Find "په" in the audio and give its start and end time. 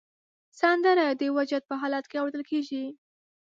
1.69-1.75